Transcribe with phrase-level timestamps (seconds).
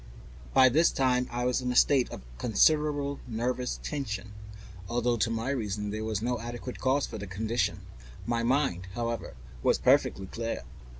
[0.55, 4.33] By this time I was in a state of considerable nervous tension,
[4.89, 7.81] although to my reason there was no adequate cause for my condition.
[8.25, 10.63] My mind, however, was perfectly clear.